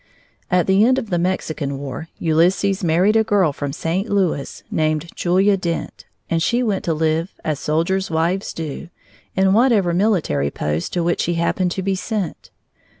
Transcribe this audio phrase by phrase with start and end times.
[0.49, 4.09] At the end of the Mexican War, Ulysses married a girl from St.
[4.09, 8.89] Louis, named Julia Dent, and she went to live, as soldiers' wives do,
[9.35, 12.49] in whatever military post to which he happened to be sent.